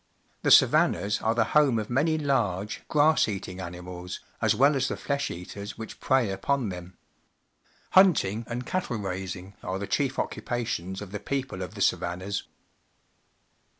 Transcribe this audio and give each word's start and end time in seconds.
The 0.41 0.49
savannas 0.49 1.21
are 1.21 1.35
the 1.35 1.43
home 1.53 1.77
of 1.77 1.87
many 1.91 2.17
large, 2.17 2.81
grass 2.87 3.27
eating 3.27 3.59
animals, 3.59 4.19
as 4.41 4.55
well 4.55 4.75
as 4.75 4.87
the 4.87 4.97
flesh 4.97 5.29
eaters 5.29 5.73
wliich 5.75 5.99
prey 5.99 6.31
upon 6.31 6.69
them. 6.69 6.97
Hunting 7.91 8.43
and 8.47 8.65
cattle 8.65 8.97
rai.sing 8.97 9.53
are 9.61 9.77
the 9.77 9.85
chief 9.85 10.17
occupations 10.17 11.03
of 11.03 11.11
the 11.11 11.19
people 11.19 11.61
of 11.61 11.75
the 11.75 11.81
savannas. 11.81 12.45